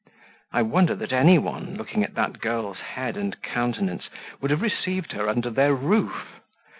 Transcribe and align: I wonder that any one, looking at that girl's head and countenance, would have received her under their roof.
I 0.51 0.63
wonder 0.63 0.95
that 0.95 1.13
any 1.13 1.37
one, 1.37 1.75
looking 1.75 2.03
at 2.03 2.15
that 2.15 2.39
girl's 2.41 2.79
head 2.79 3.15
and 3.15 3.39
countenance, 3.43 4.09
would 4.41 4.49
have 4.49 4.63
received 4.63 5.11
her 5.11 5.29
under 5.29 5.51
their 5.51 5.75
roof. 5.75 6.39